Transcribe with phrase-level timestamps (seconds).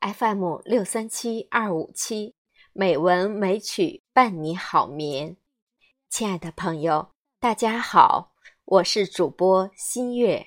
[0.00, 2.34] FM 六三七二五七，
[2.72, 5.36] 美文美曲伴你好眠。
[6.08, 8.32] 亲爱的朋友，大家好，
[8.64, 10.46] 我是主播新月。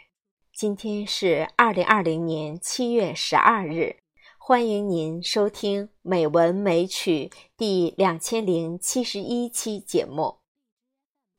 [0.52, 3.98] 今天是二零二零年七月十二日，
[4.40, 10.40] 欢迎您收听《美文美曲》第两千零七十一期节目。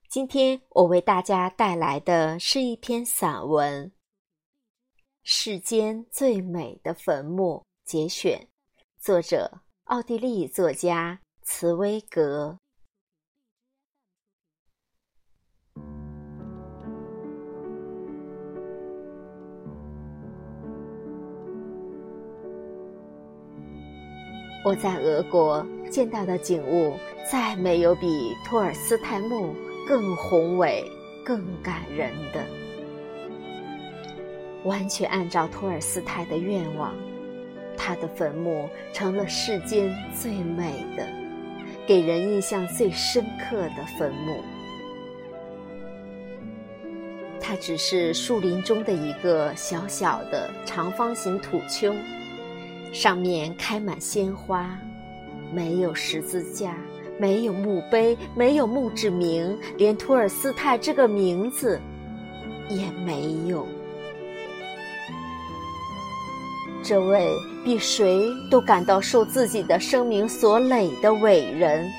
[0.09, 3.91] 今天我为大家带来的是一篇散文。
[5.25, 8.49] 世间最美的坟墓节选，
[8.99, 12.59] 作者奥地利作家茨威格。
[24.65, 26.97] 我在俄国见到的景物，
[27.31, 29.55] 再没有比托尔斯泰墓
[29.87, 30.83] 更宏伟、
[31.23, 32.43] 更感人的。
[34.65, 36.95] 完全按照托尔斯泰的愿望，
[37.87, 41.07] 他的坟墓成了世间最美的、
[41.87, 44.43] 给人印象最深刻的坟墓。
[47.39, 51.95] 它只是树林中的一个小小的长方形土丘，
[52.91, 54.79] 上面开满鲜花，
[55.53, 56.75] 没有十字架，
[57.19, 61.79] 没有墓碑，没有墓志铭，连托尔斯泰这个名字
[62.71, 63.69] 也没有。
[66.87, 71.91] 这位比谁都感到受自己的生命所累的伟人，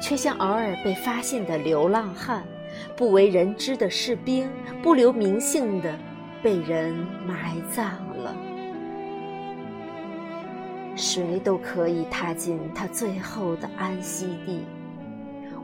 [0.00, 2.42] 却像偶尔被发现的流浪汉，
[2.96, 4.48] 不为人知的士兵，
[4.82, 5.94] 不留名姓的
[6.42, 6.94] 被人
[7.26, 7.84] 埋葬
[8.16, 8.34] 了。
[10.96, 14.62] 谁都可以踏进他最后的安息地，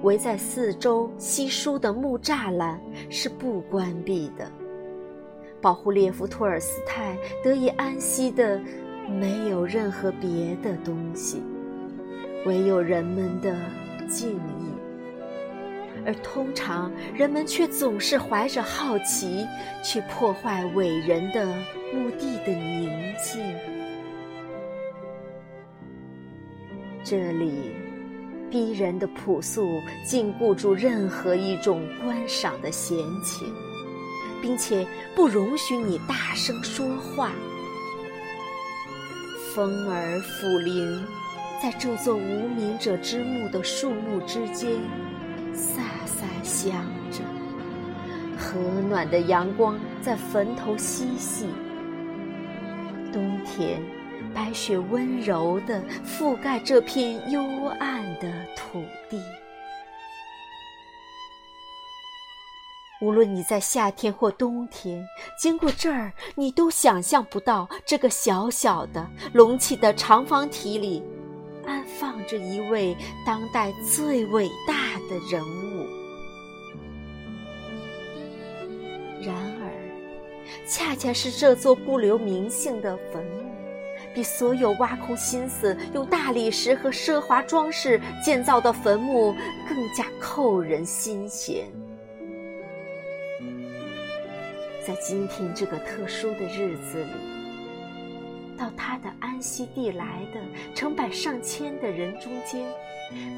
[0.03, 4.47] 围在四周稀疏的木栅栏是不关闭的。
[5.61, 8.61] 保护列夫·托尔斯泰得以安息的，
[9.09, 11.43] 没有任何别的东西，
[12.47, 13.57] 唯有人们的
[14.09, 14.69] 敬意。
[16.07, 19.47] 而通常，人们却总是怀着好奇，
[19.83, 21.45] 去破坏伟人的
[21.93, 22.91] 墓地的宁
[23.21, 23.43] 静。
[27.03, 27.73] 这里，
[28.49, 33.53] 逼人的朴素禁锢住任何一种观赏的闲情。
[34.41, 37.33] 并且不容许你大声说话。
[39.55, 41.05] 风儿抚林，
[41.63, 44.71] 在这座无名者之墓的树木之间，
[45.55, 46.73] 飒飒响
[47.11, 47.21] 着。
[48.37, 51.47] 和暖的阳光在坟头嬉戏。
[53.13, 53.83] 冬天，
[54.33, 57.43] 白雪温柔地覆盖这片幽
[57.81, 59.21] 暗的土地。
[63.01, 65.07] 无论你在夏天或冬天
[65.39, 71.03] 经过这儿，你都想象不到这个小小的隆起的长方体里，
[71.65, 74.75] 安放着一位当代最伟大
[75.09, 75.87] 的人物。
[79.23, 79.71] 然而，
[80.67, 83.45] 恰恰是这座不留名姓的坟墓，
[84.13, 89.33] 比所有挖空心思用大理石和奢华装饰建造的坟墓
[89.69, 91.69] 更加扣人心弦。
[94.89, 97.11] 在今天这个特殊的日子里，
[98.57, 100.41] 到他的安息地来的
[100.75, 102.67] 成百上千的人中间，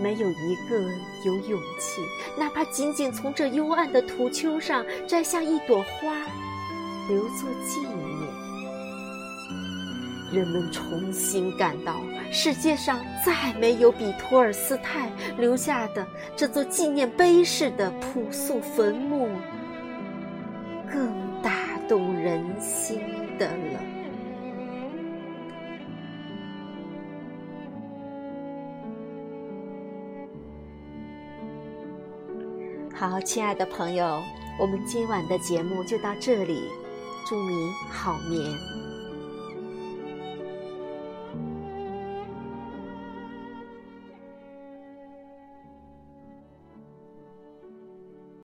[0.00, 0.80] 没有一个
[1.26, 2.02] 有勇气，
[2.38, 6.14] 哪怕仅仅从这幽暗的土丘上摘下一朵花，
[7.08, 7.98] 留作纪念。
[10.32, 12.00] 人们重新感到，
[12.30, 16.06] 世界上再没有比托尔斯泰留下的
[16.36, 19.28] 这座纪念碑式的朴素坟墓
[20.88, 21.19] 更。
[32.94, 34.22] 好，亲爱的朋友，
[34.58, 36.70] 我们今晚的节目就到这里，
[37.26, 38.79] 祝你好眠。